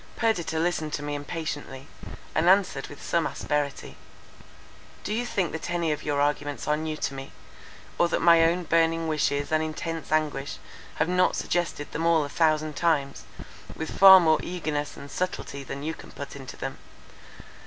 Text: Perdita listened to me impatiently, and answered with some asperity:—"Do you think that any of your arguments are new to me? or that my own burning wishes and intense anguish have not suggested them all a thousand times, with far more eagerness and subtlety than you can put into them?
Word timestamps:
Perdita 0.15 0.57
listened 0.57 0.91
to 0.93 1.03
me 1.03 1.13
impatiently, 1.13 1.87
and 2.33 2.49
answered 2.49 2.87
with 2.87 3.03
some 3.03 3.27
asperity:—"Do 3.27 5.13
you 5.13 5.27
think 5.27 5.51
that 5.51 5.69
any 5.69 5.91
of 5.91 6.01
your 6.01 6.19
arguments 6.19 6.67
are 6.67 6.75
new 6.75 6.97
to 6.97 7.13
me? 7.13 7.31
or 7.99 8.07
that 8.09 8.19
my 8.19 8.43
own 8.43 8.63
burning 8.63 9.07
wishes 9.07 9.51
and 9.51 9.61
intense 9.61 10.11
anguish 10.11 10.57
have 10.95 11.07
not 11.07 11.35
suggested 11.35 11.91
them 11.91 12.07
all 12.07 12.23
a 12.23 12.29
thousand 12.29 12.75
times, 12.75 13.25
with 13.75 13.95
far 13.95 14.19
more 14.19 14.39
eagerness 14.41 14.97
and 14.97 15.11
subtlety 15.11 15.63
than 15.63 15.83
you 15.83 15.93
can 15.93 16.11
put 16.11 16.35
into 16.35 16.57
them? 16.57 16.79